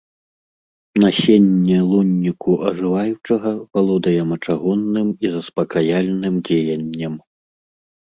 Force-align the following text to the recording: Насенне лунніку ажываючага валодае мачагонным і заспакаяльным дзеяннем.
Насенне 1.03 1.77
лунніку 1.89 2.57
ажываючага 2.71 3.49
валодае 3.77 4.17
мачагонным 4.33 5.07
і 5.27 5.35
заспакаяльным 5.39 6.45
дзеяннем. 6.53 7.13